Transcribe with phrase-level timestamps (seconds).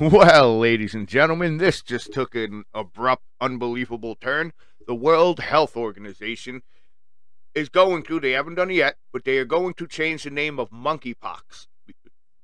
[0.10, 4.54] Well, ladies and gentlemen, this just took an abrupt, unbelievable turn.
[4.86, 6.62] The World Health Organization
[7.54, 10.30] is going to, they haven't done it yet, but they are going to change the
[10.30, 11.66] name of monkeypox.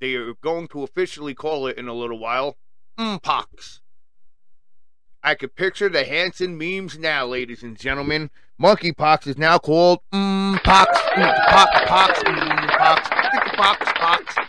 [0.00, 2.58] They are going to officially call it in a little while
[2.98, 3.80] Mpox.
[5.22, 8.28] I could picture the Hanson memes now, ladies and gentlemen.
[8.60, 10.58] Monkeypox is now called Mpox,
[10.92, 14.45] Mpox, Pox, Mpox, Pox, Pox.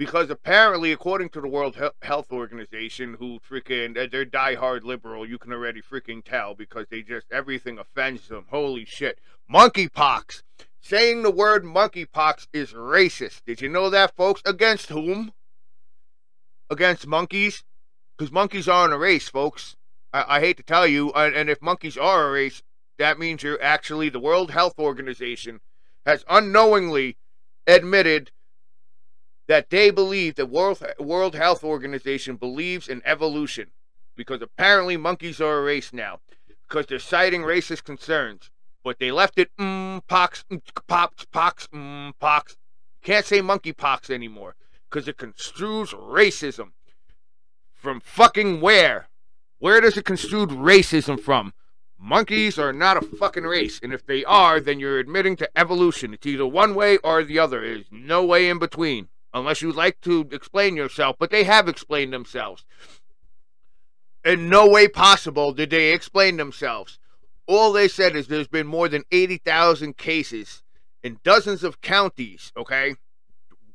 [0.00, 5.52] Because apparently, according to the World Health Organization, who freaking, they're diehard liberal, you can
[5.52, 8.46] already freaking tell because they just, everything offends them.
[8.48, 9.18] Holy shit.
[9.52, 10.42] Monkeypox.
[10.80, 13.42] Saying the word monkeypox is racist.
[13.44, 14.40] Did you know that, folks?
[14.46, 15.34] Against whom?
[16.70, 17.62] Against monkeys?
[18.16, 19.76] Because monkeys aren't a race, folks.
[20.14, 22.62] I, I hate to tell you, and, and if monkeys are a race,
[22.96, 25.60] that means you're actually the World Health Organization
[26.06, 27.18] has unknowingly
[27.66, 28.30] admitted
[29.50, 33.72] that they believe the World, World Health Organization believes in evolution
[34.14, 36.20] because apparently monkeys are a race now
[36.68, 38.48] because they're citing racist concerns.
[38.84, 42.56] But they left it mm, pox, mm, pox, pox, mm, pox.
[43.02, 44.54] Can't say monkeypox anymore
[44.88, 46.70] because it construes racism.
[47.74, 49.08] From fucking where?
[49.58, 51.54] Where does it construe racism from?
[51.98, 56.14] Monkeys are not a fucking race, and if they are, then you're admitting to evolution.
[56.14, 57.62] It's either one way or the other.
[57.62, 62.12] There's no way in between unless you'd like to explain yourself, but they have explained
[62.12, 62.64] themselves.
[64.24, 66.98] In no way possible did they explain themselves.
[67.46, 70.62] All they said is there's been more than 80,000 cases
[71.02, 72.94] in dozens of counties, okay?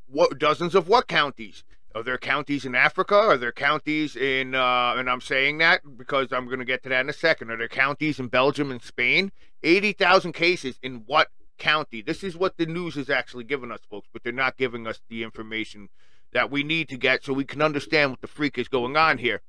[0.07, 1.63] What dozens of what counties?
[1.95, 3.15] Are there counties in Africa?
[3.15, 6.89] Are there counties in, uh, and I'm saying that because I'm going to get to
[6.89, 7.49] that in a second.
[7.51, 9.31] Are there counties in Belgium and Spain?
[9.63, 12.01] 80,000 cases in what county.
[12.01, 14.99] This is what the news is actually giving us, folks, but they're not giving us
[15.09, 15.89] the information
[16.33, 19.17] that we need to get so we can understand what the freak is going on
[19.17, 19.41] here.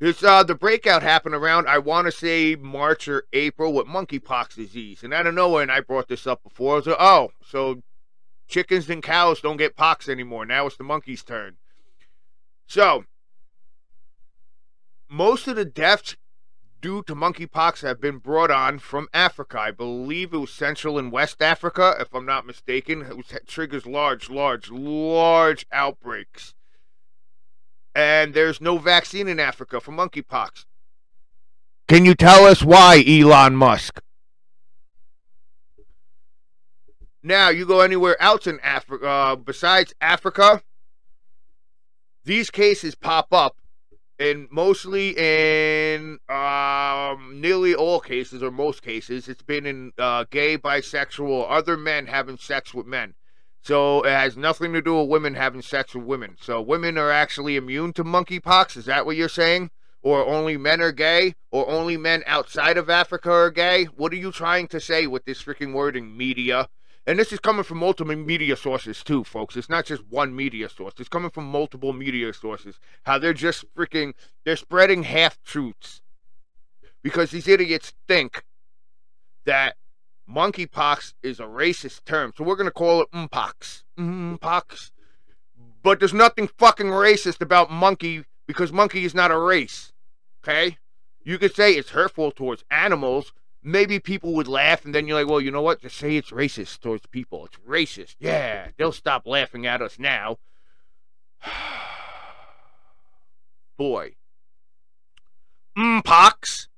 [0.00, 4.56] This uh the breakout happened around I want to say March or April with monkeypox
[4.56, 6.74] disease, and I don't know when I brought this up before.
[6.74, 7.82] Was oh, so
[8.48, 10.44] chickens and cows don't get pox anymore.
[10.44, 11.56] Now it's the monkey's turn.
[12.66, 13.04] So
[15.08, 16.16] most of the deaths
[16.82, 19.58] due to monkeypox have been brought on from Africa.
[19.58, 23.02] I believe it was Central and West Africa, if I'm not mistaken.
[23.02, 26.54] It, was, it triggers large, large, large outbreaks.
[27.94, 30.66] And there's no vaccine in Africa for monkeypox.
[31.86, 34.02] Can you tell us why, Elon Musk?
[37.22, 40.62] Now, you go anywhere else in Africa, uh, besides Africa,
[42.24, 43.56] these cases pop up
[44.22, 50.56] and mostly in um, nearly all cases or most cases, it's been in uh, gay,
[50.56, 53.14] bisexual, other men having sex with men.
[53.62, 56.36] So it has nothing to do with women having sex with women.
[56.40, 58.76] So women are actually immune to monkeypox.
[58.76, 59.70] Is that what you're saying?
[60.02, 61.34] Or only men are gay?
[61.50, 63.86] Or only men outside of Africa are gay?
[63.86, 66.68] What are you trying to say with this freaking wording, media?
[67.06, 69.56] And this is coming from multiple media sources too, folks.
[69.56, 70.94] It's not just one media source.
[70.98, 72.78] It's coming from multiple media sources.
[73.02, 74.14] How they're just freaking
[74.44, 76.00] they're spreading half truths.
[77.02, 78.44] Because these idiots think
[79.44, 79.76] that
[80.30, 82.32] monkeypox is a racist term.
[82.36, 83.82] So we're gonna call it mpox.
[83.98, 84.36] Mm-hmm.
[84.36, 84.92] Mpox.
[85.82, 89.92] But there's nothing fucking racist about monkey because monkey is not a race.
[90.44, 90.78] Okay?
[91.24, 95.30] You could say it's hurtful towards animals, maybe people would laugh, and then you're like,
[95.30, 95.80] well, you know what?
[95.80, 97.46] Just say it's racist towards people.
[97.46, 98.16] It's racist.
[98.18, 100.38] Yeah, they'll stop laughing at us now.
[103.76, 104.14] Boy.
[105.76, 106.68] Mm, Mpox.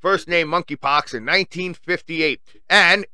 [0.00, 2.40] First name monkeypox in 1958.
[2.68, 3.06] And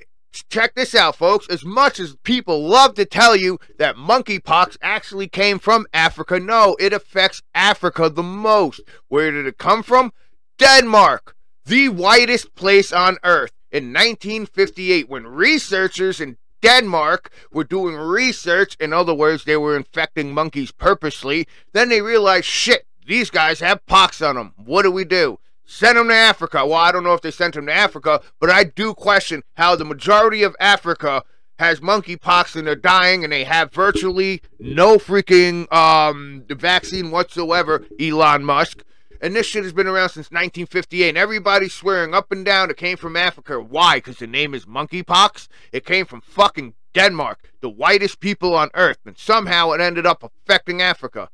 [0.48, 1.46] check this out, folks.
[1.48, 6.76] As much as people love to tell you that monkeypox actually came from Africa, no,
[6.80, 8.80] it affects Africa the most.
[9.08, 10.12] Where did it come from?
[10.58, 18.76] Denmark the whitest place on earth in 1958 when researchers in Denmark were doing research.
[18.80, 21.46] In other words, they were infecting monkeys purposely.
[21.72, 24.54] Then they realized, shit, these guys have pox on them.
[24.56, 25.38] What do we do?
[25.64, 26.66] Send them to Africa.
[26.66, 29.76] Well, I don't know if they sent them to Africa, but I do question how
[29.76, 31.22] the majority of Africa
[31.60, 38.44] has monkeypox and they're dying and they have virtually no freaking um, vaccine whatsoever, Elon
[38.44, 38.82] Musk.
[39.20, 41.10] And this shit has been around since 1958.
[41.10, 43.60] And everybody's swearing up and down it came from Africa.
[43.60, 43.96] Why?
[43.96, 45.48] Because the name is monkeypox?
[45.72, 48.98] It came from fucking Denmark, the whitest people on earth.
[49.04, 51.28] And somehow it ended up affecting Africa.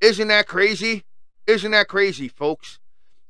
[0.00, 1.04] Isn't that crazy?
[1.46, 2.78] Isn't that crazy, folks?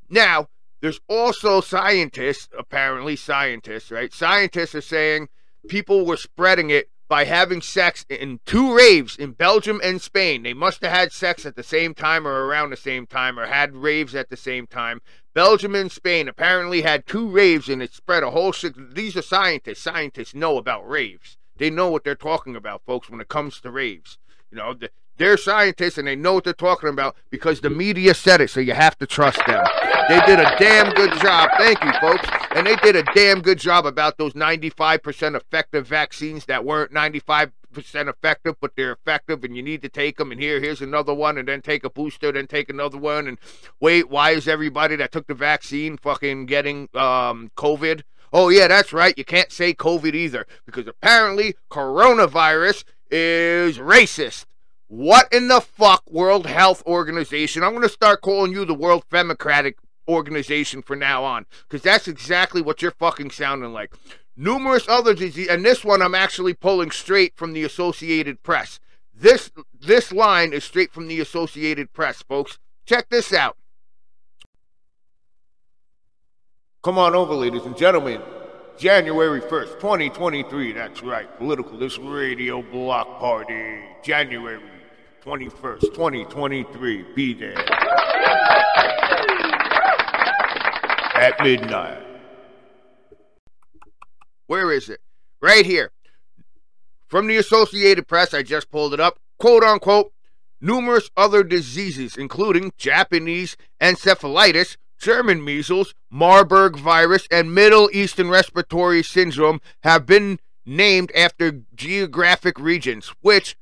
[0.08, 0.48] Now,
[0.80, 4.12] there's also scientists, apparently scientists, right?
[4.12, 5.28] Scientists are saying
[5.68, 10.42] people were spreading it by having sex in two raves in Belgium and Spain.
[10.42, 13.46] They must have had sex at the same time or around the same time or
[13.46, 15.00] had raves at the same time.
[15.34, 18.94] Belgium and Spain apparently had two raves and it spread a whole shit.
[18.94, 19.82] These are scientists.
[19.82, 21.36] Scientists know about raves.
[21.56, 24.18] They know what they're talking about, folks, when it comes to raves.
[24.50, 24.74] You know,
[25.16, 28.60] they're scientists and they know what they're talking about because the media said it, so
[28.60, 29.64] you have to trust them.
[30.08, 31.50] They did a damn good job.
[31.58, 32.28] Thank you, folks.
[32.54, 37.50] And they did a damn good job about those 95% effective vaccines that weren't 95%
[37.74, 40.30] effective, but they're effective and you need to take them.
[40.30, 43.26] And here, here's another one, and then take a booster, then take another one.
[43.26, 43.38] And
[43.80, 48.02] wait, why is everybody that took the vaccine fucking getting um, COVID?
[48.32, 49.18] Oh, yeah, that's right.
[49.18, 54.46] You can't say COVID either because apparently coronavirus is racist.
[54.86, 57.64] What in the fuck, World Health Organization?
[57.64, 59.76] I'm going to start calling you the World Democratic
[60.08, 63.92] Organization from now on because that's exactly what you're fucking sounding like.
[64.36, 68.80] Numerous other and this one I'm actually pulling straight from the Associated Press.
[69.14, 72.58] This this line is straight from the Associated Press, folks.
[72.84, 73.56] Check this out.
[76.82, 78.20] Come on over, ladies and gentlemen.
[78.76, 80.72] January 1st, 2023.
[80.72, 81.38] That's right.
[81.38, 83.80] Political This Radio Block Party.
[84.02, 84.60] January
[85.24, 87.04] 21st, 2023.
[87.14, 87.54] Be there.
[91.14, 92.02] At midnight.
[94.46, 95.00] Where is it?
[95.40, 95.92] Right here.
[97.06, 99.20] From the Associated Press, I just pulled it up.
[99.38, 100.12] Quote unquote,
[100.60, 109.60] numerous other diseases, including Japanese encephalitis, German measles, Marburg virus, and Middle Eastern respiratory syndrome,
[109.82, 113.56] have been named after geographic regions, which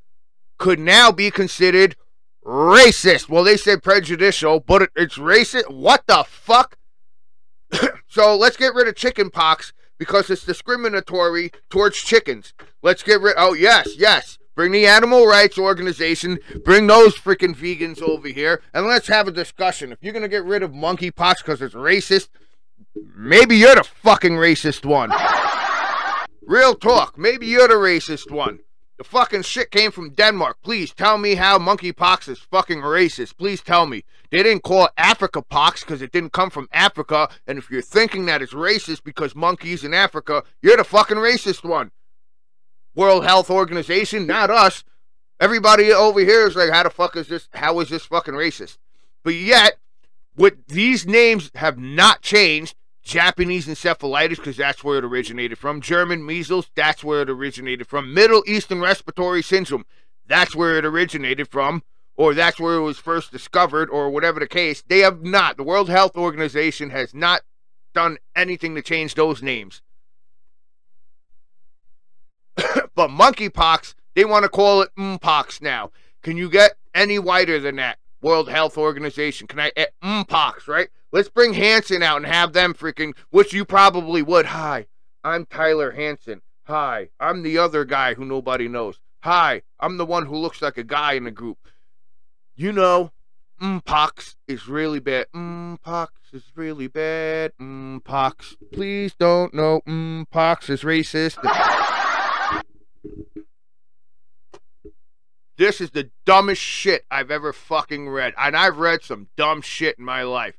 [0.56, 1.96] could now be considered
[2.44, 3.28] racist.
[3.28, 5.70] Well, they said prejudicial, but it's racist.
[5.70, 6.78] What the fuck?
[8.08, 12.54] so let's get rid of chicken pox because it's discriminatory towards chickens.
[12.82, 13.34] Let's get rid.
[13.36, 14.38] Oh yes, yes.
[14.54, 16.38] Bring the animal rights organization.
[16.64, 19.92] Bring those freaking vegans over here, and let's have a discussion.
[19.92, 22.28] If you're gonna get rid of monkeypox because it's racist,
[23.16, 25.10] maybe you're the fucking racist one.
[26.42, 27.16] Real talk.
[27.16, 28.58] Maybe you're the racist one.
[29.02, 30.58] The fucking shit came from Denmark.
[30.62, 33.36] Please tell me how monkeypox is fucking racist.
[33.36, 34.04] Please tell me.
[34.30, 37.28] They didn't call it Africa pox because it didn't come from Africa.
[37.44, 41.68] And if you're thinking that it's racist because monkeys in Africa, you're the fucking racist
[41.68, 41.90] one.
[42.94, 44.84] World Health Organization, not us.
[45.40, 47.48] Everybody over here is like, how the fuck is this?
[47.54, 48.78] How is this fucking racist?
[49.24, 49.78] But yet,
[50.36, 55.80] with these names have not changed, Japanese encephalitis, because that's where it originated from.
[55.80, 58.14] German measles, that's where it originated from.
[58.14, 59.84] Middle Eastern respiratory syndrome,
[60.26, 61.82] that's where it originated from,
[62.16, 64.82] or that's where it was first discovered, or whatever the case.
[64.82, 65.56] They have not.
[65.56, 67.42] The World Health Organization has not
[67.92, 69.82] done anything to change those names.
[72.56, 75.90] but monkeypox, they want to call it mpox now.
[76.22, 77.98] Can you get any whiter than that?
[78.20, 79.48] World Health Organization.
[79.48, 79.72] Can I?
[80.02, 80.88] Mpox, right?
[81.14, 84.46] Let's bring Hanson out and have them freaking, which you probably would.
[84.46, 84.86] Hi,
[85.22, 86.40] I'm Tyler Hanson.
[86.64, 88.98] Hi, I'm the other guy who nobody knows.
[89.20, 91.58] Hi, I'm the one who looks like a guy in the group.
[92.56, 93.12] You know,
[93.60, 95.26] Mpox is really bad.
[95.34, 97.52] Mpox is really bad.
[97.60, 99.82] Mpox, please don't know.
[99.86, 101.36] Mpox is racist.
[105.58, 108.32] This is the dumbest shit I've ever fucking read.
[108.38, 110.56] And I've read some dumb shit in my life.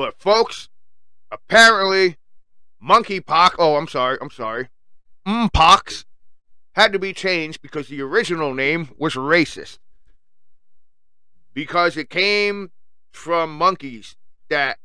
[0.00, 0.70] But folks,
[1.30, 2.16] apparently,
[2.82, 3.56] monkeypox.
[3.58, 4.16] Oh, I'm sorry.
[4.22, 4.70] I'm sorry.
[5.28, 6.06] Mpox
[6.72, 9.76] had to be changed because the original name was racist.
[11.52, 12.70] Because it came
[13.12, 14.16] from monkeys
[14.48, 14.78] that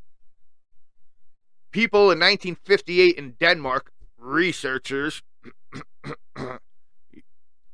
[1.71, 5.23] people in 1958 in Denmark, researchers,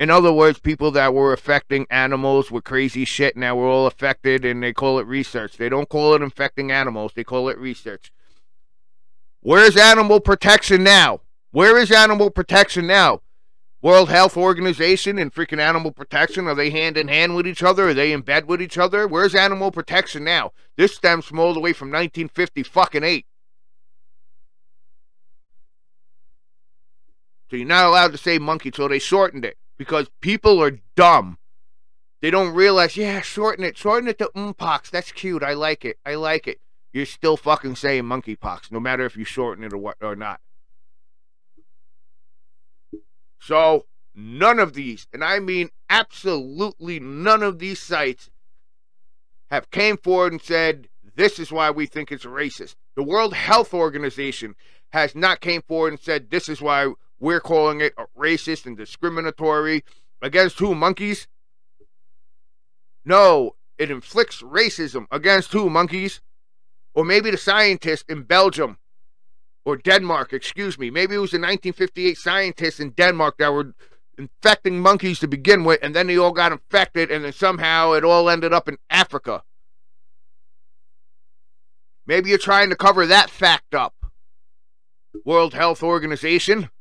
[0.01, 4.43] in other words, people that were affecting animals with crazy shit now we're all affected
[4.43, 5.57] and they call it research.
[5.57, 8.11] They don't call it infecting animals, they call it research.
[9.41, 11.21] Where's animal protection now?
[11.51, 13.21] Where is animal protection now?
[13.83, 17.89] World Health Organization and freaking animal protection, are they hand in hand with each other?
[17.89, 19.07] Are they in bed with each other?
[19.07, 20.51] Where's animal protection now?
[20.77, 23.27] This stems from all the way from 1950 fucking 8.
[27.51, 31.39] So you're not allowed to say monkey, so they shortened it because people are dumb.
[32.21, 33.75] They don't realize, yeah, shorten it.
[33.75, 34.91] Shorten it to mm, mpox.
[34.91, 35.41] That's cute.
[35.41, 35.97] I like it.
[36.05, 36.61] I like it.
[36.93, 40.39] You're still fucking saying monkeypox, no matter if you shorten it or what or not.
[43.39, 48.29] So none of these, and I mean absolutely none of these sites
[49.49, 52.75] have came forward and said this is why we think it's racist.
[52.95, 54.53] The World Health Organization
[54.89, 59.85] has not came forward and said this is why We're calling it racist and discriminatory.
[60.23, 60.73] Against who?
[60.73, 61.27] Monkeys?
[63.05, 65.05] No, it inflicts racism.
[65.11, 65.69] Against who?
[65.69, 66.19] Monkeys?
[66.95, 68.79] Or maybe the scientist in Belgium
[69.63, 70.89] or Denmark, excuse me.
[70.89, 73.75] Maybe it was the 1958 scientists in Denmark that were
[74.17, 78.03] infecting monkeys to begin with, and then they all got infected, and then somehow it
[78.03, 79.43] all ended up in Africa.
[82.07, 83.93] Maybe you're trying to cover that fact up.
[85.23, 86.71] World Health Organization.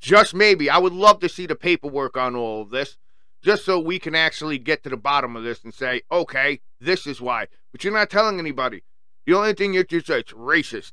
[0.00, 0.70] Just maybe.
[0.70, 2.96] I would love to see the paperwork on all of this,
[3.42, 7.06] just so we can actually get to the bottom of this and say, okay, this
[7.06, 7.46] is why.
[7.72, 8.82] But you're not telling anybody.
[9.26, 10.92] The only thing you're just it's racist.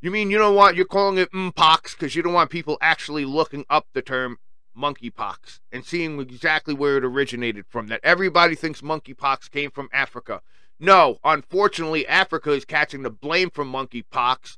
[0.00, 3.26] You mean you don't want you're calling it mpox because you don't want people actually
[3.26, 4.38] looking up the term
[4.74, 7.88] monkeypox and seeing exactly where it originated from.
[7.88, 10.40] That everybody thinks monkeypox came from Africa.
[10.78, 14.56] No, unfortunately, Africa is catching the blame for monkeypox.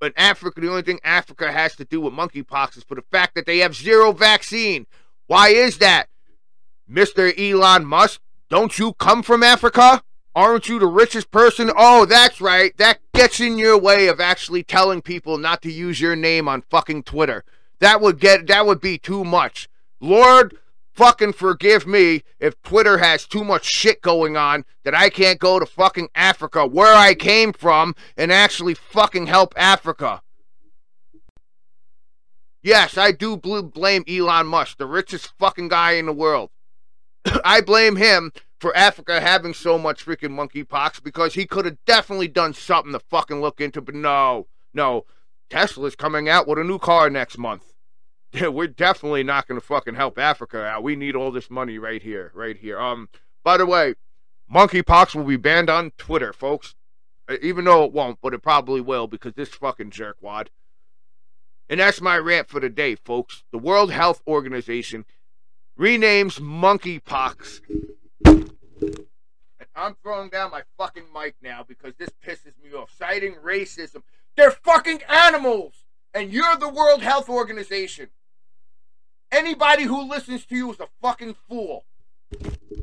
[0.00, 3.34] But Africa, the only thing Africa has to do with monkeypox is for the fact
[3.34, 4.86] that they have zero vaccine.
[5.26, 6.08] Why is that?
[6.90, 7.32] Mr.
[7.38, 8.20] Elon Musk,
[8.50, 10.02] don't you come from Africa?
[10.34, 11.70] Aren't you the richest person?
[11.76, 12.76] Oh, that's right.
[12.76, 16.62] That gets in your way of actually telling people not to use your name on
[16.62, 17.44] fucking Twitter.
[17.78, 19.68] That would get that would be too much.
[20.00, 20.56] Lord,
[20.94, 25.58] fucking forgive me if Twitter has too much shit going on that I can't go
[25.58, 30.22] to fucking Africa where I came from and actually fucking help Africa.
[32.62, 36.50] Yes, I do blame Elon Musk, the richest fucking guy in the world.
[37.44, 42.28] I blame him for Africa having so much freaking monkeypox because he could have definitely
[42.28, 45.04] done something to fucking look into, but no, no.
[45.50, 47.73] Tesla's coming out with a new car next month.
[48.40, 50.82] We're definitely not going to fucking help Africa out.
[50.82, 52.80] We need all this money right here, right here.
[52.80, 53.08] Um,
[53.42, 53.94] by the way,
[54.52, 56.74] monkeypox will be banned on Twitter, folks.
[57.28, 60.48] Uh, even though it won't, but it probably will because this fucking jerkwad.
[61.70, 63.44] And that's my rant for the day, folks.
[63.50, 65.06] The World Health Organization
[65.78, 67.60] renames monkeypox
[69.64, 72.90] and I'm throwing down my fucking mic now because this pisses me off.
[72.96, 74.02] Citing racism.
[74.36, 75.74] They're fucking animals!
[76.12, 78.08] And you're the World Health Organization.
[79.34, 81.84] Anybody who listens to you is a fucking fool.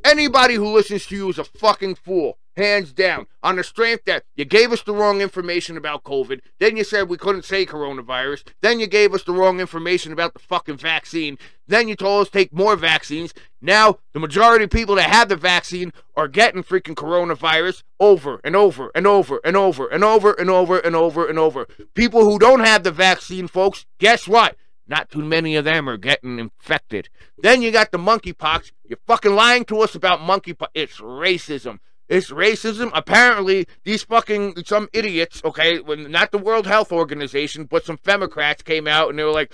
[0.03, 4.23] Anybody who listens to you is a fucking fool hands down, on the strength that
[4.35, 8.43] you gave us the wrong information about COVID, then you said we couldn't say coronavirus,
[8.61, 12.29] then you gave us the wrong information about the fucking vaccine, then you told us
[12.29, 13.33] take more vaccines.
[13.61, 18.55] Now, the majority of people that have the vaccine are getting freaking coronavirus over and
[18.55, 21.67] over and over and over and over and over and over and over.
[21.93, 24.57] People who don't have the vaccine, folks, guess what?
[24.91, 27.07] Not too many of them are getting infected.
[27.41, 28.73] Then you got the monkeypox.
[28.83, 30.67] You're fucking lying to us about monkeypox.
[30.73, 31.79] It's racism.
[32.09, 32.91] It's racism.
[32.93, 38.85] Apparently, these fucking some idiots, okay, not the World Health Organization, but some Democrats came
[38.85, 39.53] out and they were like,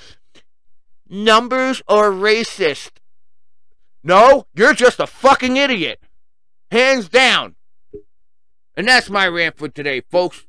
[1.07, 2.93] numbers are racist.
[4.03, 6.01] No, you're just a fucking idiot.
[6.71, 7.53] Hands down.
[8.75, 10.47] And that's my rant for today, folks.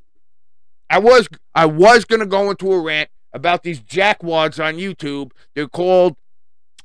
[0.89, 5.31] I was I was gonna go into a rant about these jackwads on YouTube.
[5.53, 6.15] They're called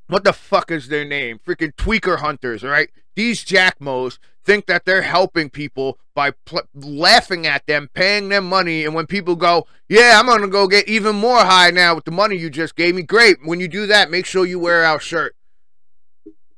[0.06, 1.40] what the fuck is their name?
[1.44, 2.90] Freaking tweaker hunters, all right?
[3.14, 8.84] These jackmos think that they're helping people by pl- laughing at them, paying them money.
[8.84, 12.10] And when people go, Yeah, I'm to go get even more high now with the
[12.10, 13.38] money you just gave me, great.
[13.44, 15.34] When you do that, make sure you wear our shirt.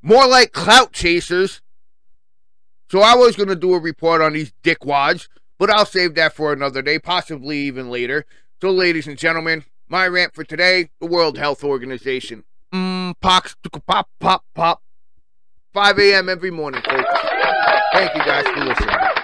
[0.03, 1.63] More like clout chasers.
[2.91, 5.29] So I was to do a report on these dickwads,
[5.59, 8.25] but I'll save that for another day, possibly even later.
[8.61, 12.45] So, ladies and gentlemen, my rant for today the World Health Organization.
[12.73, 14.83] Mmm, pox, pop, pop, pop.
[15.73, 16.29] 5 a.m.
[16.29, 17.05] every morning, folks.
[17.93, 19.16] Thank you guys for listening.